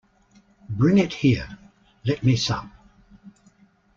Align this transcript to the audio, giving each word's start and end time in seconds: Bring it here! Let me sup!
Bring 0.71 0.97
it 0.97 1.13
here! 1.13 1.59
Let 2.05 2.23
me 2.23 2.35
sup! 2.35 2.65